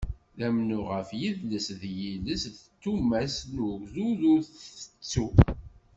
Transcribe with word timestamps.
D 0.37 0.39
umennuɣ 0.47 0.85
ɣef 0.95 1.09
yidles 1.19 1.67
d 1.79 1.81
yiles 1.97 2.43
d 2.53 2.55
tumast 2.81 3.43
n 3.53 3.57
ugdud 3.69 4.21
ur 4.33 4.41
ntettu. 4.49 5.27